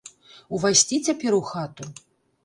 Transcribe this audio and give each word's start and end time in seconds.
Увайсці 0.57 0.95
цяпер 1.09 1.37
у 1.39 1.41
хату? 1.49 1.87